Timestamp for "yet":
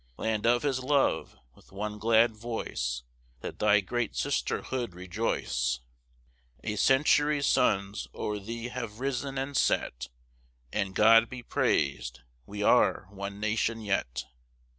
13.81-14.23